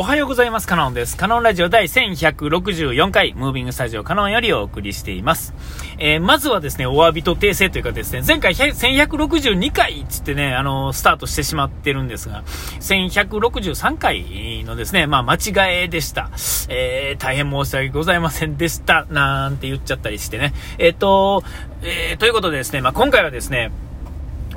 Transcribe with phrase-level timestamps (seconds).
[0.00, 0.68] おはようございます。
[0.68, 1.16] カノンです。
[1.16, 5.54] カノンラジオ第1164回、ムービングスタジオカノンよりお送りしています。
[5.98, 16.30] えー、まずはですね、お詫びと訂正というかですね、前回1162回つってね、あのー、スタートしてしまってるんですが、1163回のですね、まあ、間違えでした。
[16.68, 19.04] えー、大変申し訳ございませんでした。
[19.10, 20.54] なんて言っちゃったりしてね。
[20.78, 21.42] えっ、と、
[21.82, 23.72] えということでですね、まあ、今回はですね、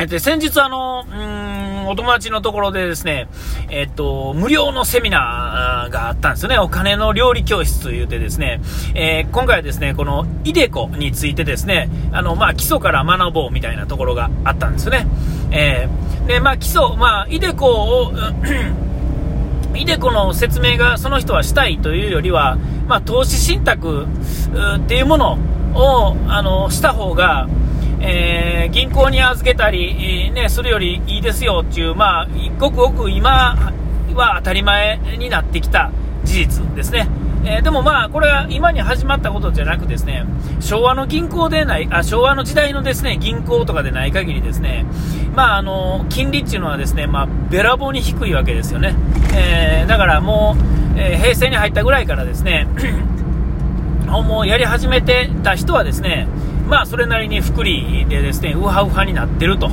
[0.01, 3.27] えっと、先日あの、うん、お友達のところでですね、
[3.69, 6.57] えっと、無料のセミナーがあったんですよね。
[6.57, 8.61] お金の料理教室というてですね、
[8.95, 15.05] えー、今回はですね、このイデコについてですね、あの、まあ、基礎から学ぼうみたいなところがあったんですよね。
[15.51, 18.11] えー、で、まあ、基礎、まあ、イデコを、
[19.77, 24.07] イデコの説明がその人はしたいというよりは、まあ、投資信託
[24.77, 25.37] っていうもの
[25.75, 27.47] を、あの、した方が、
[28.03, 32.27] えー、銀行に預けたり、えー、ね、するよりいいですよっていう、まあ、
[32.59, 33.55] ごくごく今
[34.15, 35.91] は当たり前になってきた
[36.23, 37.07] 事実ですね。
[37.43, 40.25] えー、でもまあ、これは今に始まったことじゃなくですね、
[40.59, 44.85] 昭和の銀行でない、あ、昭和の時代のですね、銀行とかでない限りですね、
[45.35, 48.95] まあ、あの、金利っていうのはですね、まあ、べらぼうに低いわけですよね。
[49.33, 50.55] えー、だからも
[50.95, 52.67] う、えー、平成に入ったぐらいからですね、
[54.05, 56.27] もうやり始めてた人はですね、
[56.71, 59.69] まあ、それなりに福利でですね、ウハウハになってると。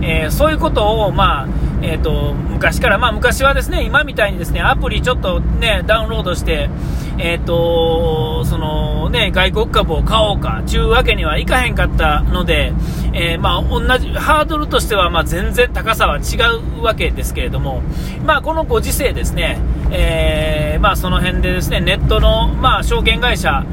[0.00, 1.48] えー、そういうことを、まあ、
[1.82, 6.70] えっ、ー、と、昔から、まあ、昔はですね、今みたいにですね、アプリちょっとね、ダウンロードして、
[7.18, 12.72] えっ、ー、と、そのね、外国株を買おうか、ちゅうわけにはいかへんかったので、
[13.12, 16.38] えー、まあ、同じ、ハードルとしては、まあ、全然高さは違
[16.78, 17.82] うわけですけれども、
[18.24, 19.58] まあ、このご時世ですね、
[19.90, 23.66] えー、まあ、その辺でですね、ネットの、まあ、証券会社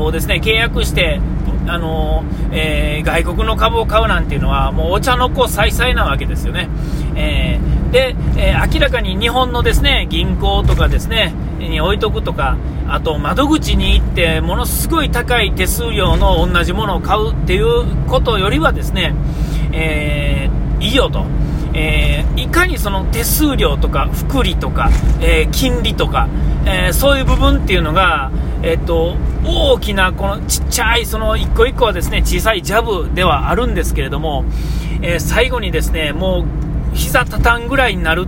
[0.00, 1.20] をですね、契約して、
[1.66, 6.68] あのえー、外国の株を買うなんていうのは、もうお茶の子さいさいなわけですよね。
[7.14, 12.56] えー、で、えー、明らかに日本のですね、銀行とかですね、に置いとくとか、
[12.88, 19.14] あと窓口に行って、ものすごい高い手数料の同じものを買うっていうことよりはですね、
[19.72, 21.24] えいいよと。
[21.74, 24.90] えー、いかにその手数料とか福利とか、
[25.20, 26.28] えー、金利とか、
[26.66, 28.30] えー、そういう部分っていうのが、
[28.62, 34.44] えっと、大きなこのちっちゃいその一個一個はですね小さいジャブではあるんですけれども、
[35.02, 36.44] え最後にですねも
[36.92, 38.26] う膝たたんぐらいになる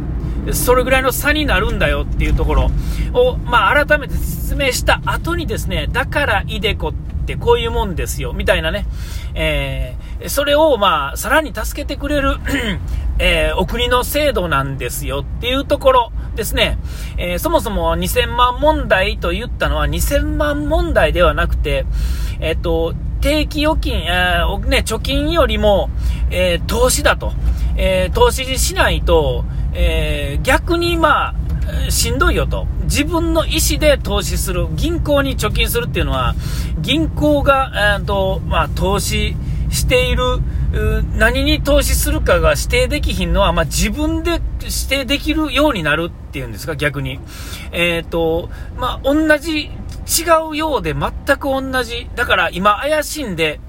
[0.53, 2.71] それぐらいの差になるんだよっていうところ
[3.15, 6.93] を、まあ、改めて説明した後にですねだからイデコっ
[7.27, 8.87] てこういうもんですよみたいなね、
[9.34, 12.37] えー、それをまあさらに助けてくれる
[13.19, 16.78] えー、お国の制度なんですよっていうところですね、
[17.17, 21.87] えー、そもそも2000万問題と言ったのは2000万問題ではなくて、
[22.41, 25.91] えっ、と、定期預金、えー、ね、貯金よりも、
[26.31, 27.33] え投資だと、
[27.77, 31.34] え投資しないと、え逆にまあ、
[31.91, 32.67] しんどいよと。
[32.84, 34.69] 自分の意思で投資する。
[34.75, 36.34] 銀行に貯金するっていうのは、
[36.81, 39.37] 銀行が、えーとまあ、投資
[39.71, 40.41] している、
[41.17, 47.21] 何に投資するかが指定できひんのは、まあ、自分で指定できるようになるっていうんですか、逆に。
[47.73, 49.71] えっ、ー、と、まあ、同じ、
[50.07, 52.09] 違うようで全く同じ。
[52.15, 53.61] だから今怪しいんで、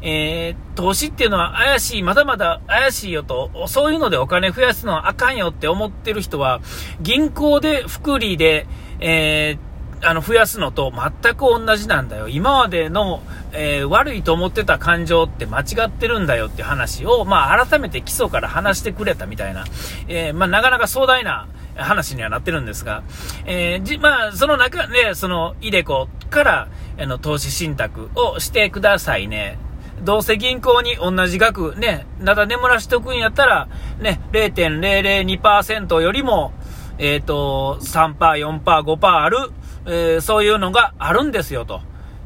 [0.00, 6.60] えー、投資っていうのは怪しい、まだまだ怪しいよと、そういうのでお金増やすのはあかんよって思ってる人は、
[7.00, 8.66] 銀行で福利で、
[9.00, 9.71] えー
[10.02, 12.28] あの、増やすのと全く同じなんだよ。
[12.28, 19.64] 今までの、えー、悪いと思ってた感情って間違ってるんだよって話を、まあ、改めて基礎から話してくれたみたいな、
[20.08, 21.46] えー、まあ、なかなか壮大な
[21.76, 23.02] 話にはなってるんですが、
[23.46, 26.68] えー、じ、まあ、その中で、その、イデコから、
[26.98, 29.58] あの、投資信託をしてくださいね。
[30.02, 33.68] どうせ銀行に同じ額、ね、なだ眠らしておくんやったら、
[34.00, 36.52] ね、0.002%よりも、
[36.98, 39.38] えっ、ー、と、3%、4%、5%ある
[39.86, 41.80] えー、そういうのがあるんですよと。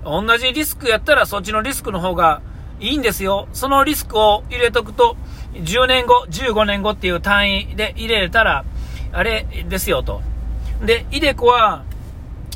[0.04, 2.40] 同じリスクやったらそっちのリスクの方が
[2.78, 3.48] いいんですよ。
[3.52, 5.16] そのリスクを入れとくと、
[5.54, 8.64] 10年後、15年後っていう単位で入れたら、
[9.12, 10.20] あれですよと。
[10.84, 11.84] で、イデコは、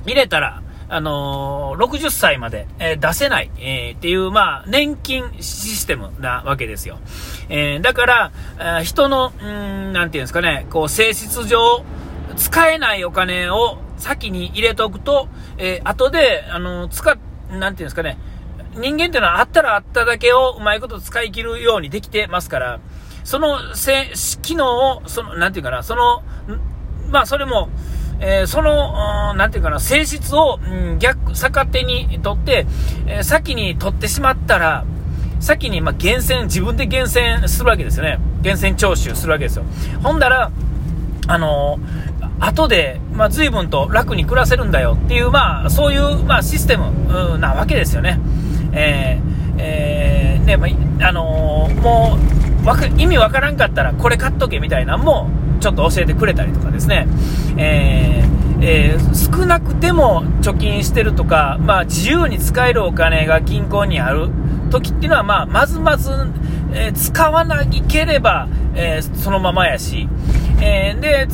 [0.04, 6.98] 入れたら、あのー、60歳まで、えー、出せない、えー、っていう、まあ、年金システムなわけですよ。
[7.48, 8.06] えだか
[8.58, 11.84] ら、人の、んなんていうんですかね、こう、性質上、
[12.36, 17.16] 使えないお金を先に入れておくと、えー、後で、あの、使っ、
[17.52, 18.18] なんていうんですかね、
[18.74, 22.80] 人間っていうのはあったらあっただけをうまいこと使い切るようにできてますから、
[23.24, 24.10] そのせ
[24.42, 26.22] 機能を、その、なんていうかな、その、
[27.10, 27.68] まあそれも、
[28.20, 32.66] えー、その、なんていうかな、性質を、うん、逆、逆手にとって、
[33.06, 34.84] えー、先に取ってしまったら、
[35.40, 38.18] 先に、まあ、厳選、自分で厳選するわけですよね。
[38.42, 39.64] 厳選徴収するわけですよ。
[40.02, 40.50] ほんだら、
[41.26, 42.09] あのー
[42.40, 48.18] 後で、まあ、随分と楽に暮らせるんだよっていう、まあ、そういう、まあ、システムなわけですよね。
[48.72, 50.66] えー、えー、ね、ま
[51.04, 52.18] あ、あのー、も
[52.64, 55.28] う、わ意味わからんかったら、これ買っとけみたいなのも、
[55.60, 57.06] ちょっと教えてくれたりとかですね。
[57.58, 58.30] えー
[58.62, 64.28] えー、少なくても貯金してるとか、まあ、自由に使えるお金が銀行にある
[64.70, 66.10] 時っていうのは、まあ、まずまず、
[66.72, 70.08] えー、使わなければ、えー、そのままやし、
[70.60, 71.26] えで、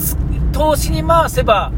[0.56, 1.70] 投資に回せば、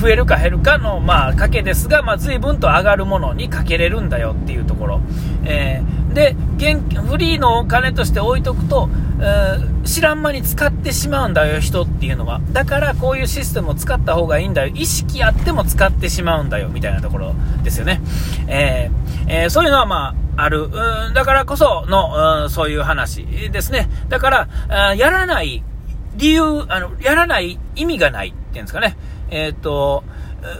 [0.00, 5.00] 増えるか減るかの、まあ、賭けですが、まあ、随分と上がるものにかけれるんだよっていうところ。
[5.44, 8.88] えー、で、現、フリーのお金として置いとくと、
[9.20, 12.40] えー、知らん間に使ってしまうんだよ、人っていうのは。
[12.52, 14.72] だから、こういうシステムを使った方がいいんだよ。
[14.74, 18.00] 意識あっても使ってしまうんだよ、みたいなところですよね。
[18.46, 20.64] えー、えー、そういうのは、まあ、ある。
[20.64, 23.90] うん、だからこその、うん、そういう話ですね。
[24.08, 25.62] だから、やらない
[26.16, 28.96] 理由、あの、やらない意味がないっていうんですかね。
[29.30, 30.04] えっ、と、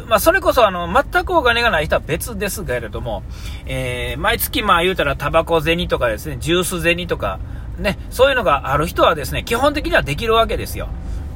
[0.07, 3.23] まあ、それこそ、あの、全くお金がない人は別ですけれども、
[3.67, 7.41] えー、毎月、まあ、言うたら、タバコ銭とかですね、ジュース銭とか、
[7.79, 10.89] ね、そういうのがある人はですね、基本的にはできるわけですよ。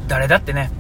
[0.07, 0.71] 誰だってね。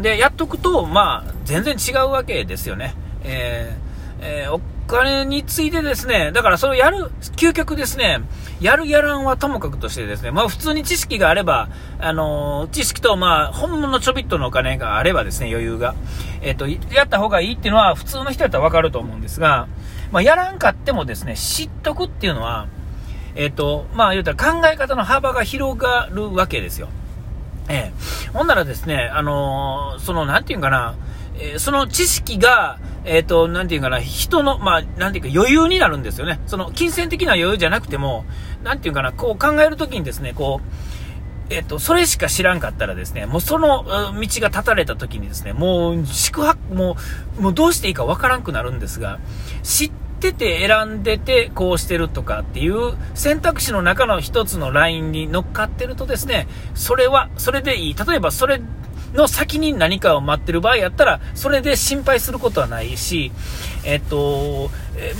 [0.00, 2.94] で、やっとくと、まあ、全然違うわけですよね。
[3.24, 8.20] えー、えー、金についてですね、だからそれをやる、究極ですね、
[8.60, 11.68] やるやらんはともかくとしてですね、まあ普通に知識があれば、
[11.98, 15.94] あのー、知識とまあ本物のちょびっとのお金があればですね、余裕が、
[16.40, 19.68] えっ、と、やった方がいいっていうのは普通の人やったらわかると思うんですが、
[20.12, 22.68] まあやらんかってもですね、知っとくっていうのは、
[23.34, 26.88] えっ、と、まあ言うたら考え方の幅が広がるわけですよ。
[27.68, 30.94] ええほんならですね、あのその、なんていうかな、
[31.38, 36.40] えその知識が、えっ、ー、と、なんていうかな、人の、まあ、なんていうか余裕になるんですよね。
[36.46, 38.24] その、金銭的な余裕じゃなくても、
[38.64, 40.66] なんていうかな、こう考えるときにですね、こう、
[41.48, 46.96] えっ、ー、と、それしか知らんかったらですね、もうその道が断たれた時にですね、もう宿泊、も
[47.38, 49.20] う、もうどうしていいかわからんくなるんですが、
[49.62, 49.90] 知っ
[50.20, 57.94] てて選んでてこうしてるとかっていう選択肢の中の一つのラインに乗っかってるとですね、それは、それでいい。
[57.94, 58.60] 例えばそれ
[59.14, 63.32] の先に何かを待ってる場合やったら、それで心配することはないし、
[63.84, 64.70] えっと、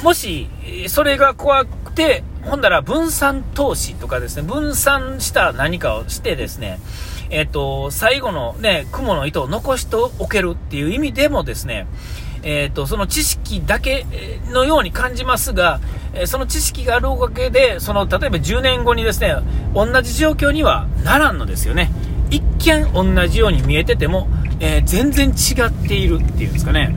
[0.02, 0.48] もし、
[0.88, 6.78] それが怖くて、ほんなら分散投資とかですね、分散した何かをしてですね、
[7.30, 11.86] えっと、最後のね、雲の糸を残しておけるっていう意味でもですね、
[12.42, 14.06] えっと、その知識だけ
[14.52, 15.80] のように感じますが、
[16.26, 19.34] その知識があるおかげで、その、例えば10年後にですね、
[19.74, 21.90] 同じ状況にはならんのですよね。
[22.30, 24.28] 一見同じように見えてても、
[24.60, 26.94] えー、全然違っているっていうんですかね、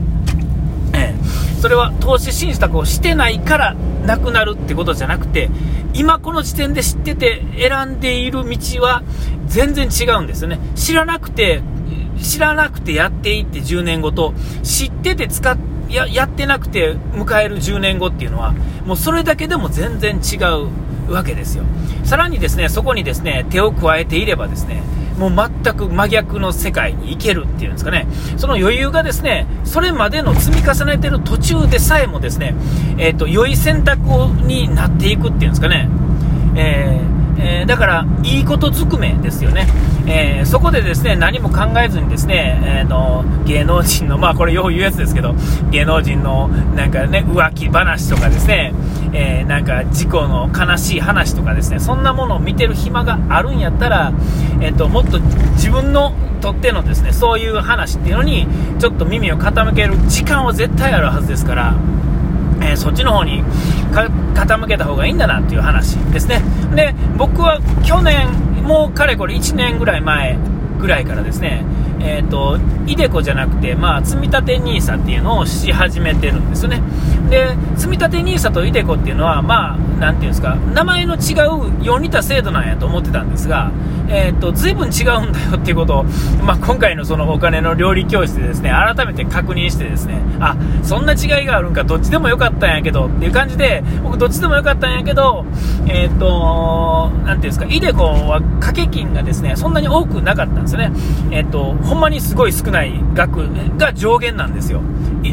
[0.94, 3.74] えー、それは投資信託をしてないから
[4.04, 5.50] なくなるってことじゃなくて
[5.92, 9.02] 今この時点で知ってて選んでいる道は
[9.46, 10.60] 全然違うんですよね。
[10.76, 11.62] 知らなくて
[12.22, 15.56] 知らなくてやっていって10年後と知ってて使っ
[15.90, 18.52] ややってなくて迎える10年後っていうのは
[18.86, 20.36] もうそれだけでも全然違
[21.08, 21.64] うわけですよ。
[22.04, 24.82] さらにですねそこにですね手を加えていればですね
[25.20, 28.06] もう全く真逆の世界に行けるっていうんですかね、
[28.38, 32.54] その余裕がですね、それまでの積み重ねてる途中でさえもですね、
[32.96, 34.00] えっ、ー、と、良い選択
[34.46, 35.90] になっていくっていうんですかね、
[36.56, 39.66] えーえー、だから、いいことずくめですよね。
[40.06, 45.34] えー、そこでですね、何も考えずにですね、えー、の、芸能人の、まあこれよう言うやつですけど、
[45.70, 48.74] 芸能人のなんかね、浮気話とかですね、
[49.12, 54.12] えなんか事故の悲しい話とかですね、そんなものを見てる暇があるんやったら、
[54.60, 58.46] えっ、と、もっと自分のとってのですね、そういう話っていうのに、
[58.78, 61.74] ちょっと耳を傾ける時間は絶対あるはずですから、
[62.62, 63.42] えー、そっちの方に
[64.34, 66.42] 傾けた方がいいんだなっていう話ですね。
[66.74, 68.28] で、僕は去年、
[68.62, 70.38] もうかれこれ1年ぐらい前
[70.78, 71.64] ぐらいからですね、
[72.00, 76.82] え、ー、と、イデコじゃなくて、まあ、積立 NISA っていうのをし始めてるんですよね。
[77.28, 81.34] で、積立 NISA とイデコっていうのは、まあ、なていうんですか、名前の違
[81.80, 83.70] うよう似た制度なんやと思ってたんですが、
[84.10, 86.04] え、ー、と、随分違うんだよっていうことを、
[86.44, 95.44] まあ、今回のそのお金の料理教室でですね、改めて確認してですね、あ、そんな違いがあるんか、どっちでもよかったんやけど、っていう感じで、僕どっちでもよかったんやけど、
[95.86, 100.92] えっ、ー、と、なんていうんですか、イデコは掛け金がですね、そんなに多くなかったんですよね。
[101.30, 104.80] えっ、ー、と、ほんまにすごい少ない額が上限なんですよ。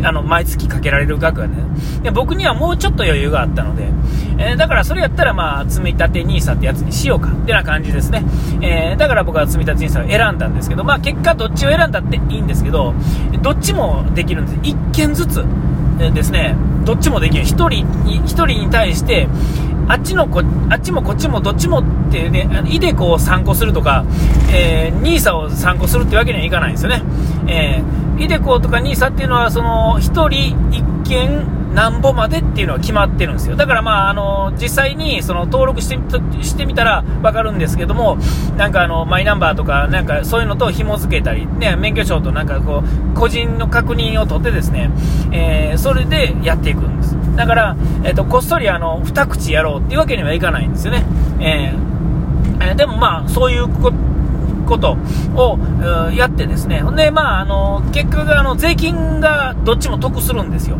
[0.03, 1.55] あの、毎月かけられる額がね。
[2.03, 3.89] で僕にはもうちょっと余裕があったので、
[4.37, 8.23] えー、だからそれやったらまあ、積み立て NISA ってやつにしようかってな感じですね。
[8.61, 12.93] えー、だから僕は積み立て NISA を選んだんですけど、まあ結果どっちを選んだっていいんですけど、
[13.41, 14.57] どっちもできるんです。
[14.75, 15.45] 1件ずつ
[15.97, 17.43] ですね、どっちもできる。
[17.43, 19.27] 1人に、1人に対して、
[19.87, 24.05] あっちのこ、あっちもこっちもどっちもってね、イデコを参考するとか、
[24.51, 27.01] えー、ニーサを参考するってわけにはいかないんですよね。
[27.47, 33.55] えー、イデコとかニーサっていうのは、その、一人一件、なんぼまでっていうのは決まってるんですよ。
[33.55, 38.17] だからまあ、あの、実際にその登録してみしてみたらわかるんですけども、
[38.57, 44.89] なんかあの、マイナンバーとか、なんかそういうのと紐付けたり、ね、免許証となんかこう、個人の確認を取ってですね、
[45.31, 47.15] えー、それでやっていくんです。
[47.35, 51.05] だから、えっ、ー、と、こっそりあの、二口やろうっていうわけにはいかないんですよね。
[51.39, 53.97] えー、えー、でもまあ、そういうこと
[54.67, 54.97] こと
[55.35, 55.57] を
[56.11, 60.77] やってですね、ほんで、まあ、あの結果があの税金がどっちも得するんですよ。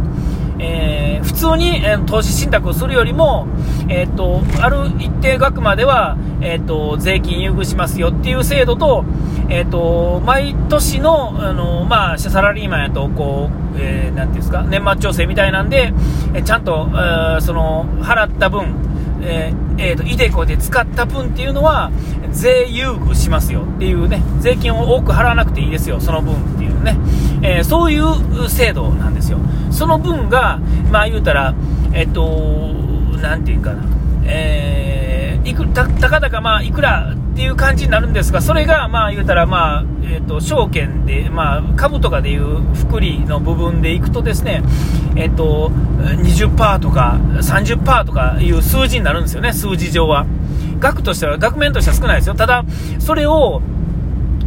[0.60, 3.48] えー、普通に、えー、投資信託をするよりも、
[3.90, 9.06] えーと、ある一定額までは、えーと、税金優遇しますよっていう制度と,、
[9.50, 15.94] えーと、毎年のあの、まあ、サラリーマンやとこう、えー、なんていうんですか年末調整みたいなんで、
[16.34, 16.90] えちゃんと、
[17.38, 18.74] えその払った分、
[19.22, 21.92] えーえーと、イデコで使った分っていうのは
[22.32, 26.98] 税優遇しますよっていうね税金を多く払わなくていいですよその分っていうね、
[27.42, 29.40] えー、そういう制度なんですよ。
[29.72, 30.60] その分が
[30.92, 31.54] まあ言うたら
[31.94, 33.84] えっ、ー、と何て言うかな。
[34.30, 44.64] えー、いくたたかだかまあいくらっていう感じになるんですが、それがまあ言うたら、まあえーと、証券で、まあ、株とかでいう福利の部分でいくとですね、
[45.16, 50.26] えーと、20%とか30%とかいう数字になるんですよね、数字上は。
[50.80, 52.34] 額としては、額面としては少ないですよ。
[52.34, 52.66] ただ、
[52.98, 53.62] それを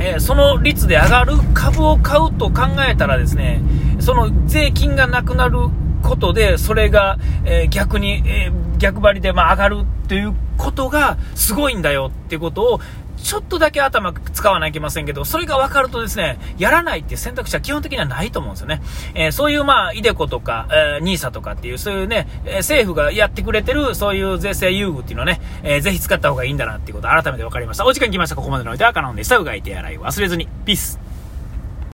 [0.00, 3.60] えー、その率で上がる株を買うと考えたらですね、
[4.00, 5.68] その税金がなくなる
[6.10, 9.76] ことで、それが、えー、逆に、えー、逆張りでまあ上がる
[10.08, 12.80] ということがすごいんだよっていうことを、
[13.16, 18.82] ちょっとだけ頭使わないといけませんけど、それが分かるとですね、やらないっていう選択肢は基本的にはないと思うんですよね。
[19.14, 27.86] えー、そういうまあ、イデコとか、えー、ニーサとかっていう、そういうね、えー、政府がやってくれてる、そういう税制優遇っていうのをね、えー、ぜひ使った方がいいんだなっていうことを改めて分かりました。
[27.86, 28.34] お時間来ました。
[28.34, 29.38] ここまでのおいてはカノンでした。
[29.38, 30.48] うがい手洗い忘れずに。
[30.64, 31.09] ピース。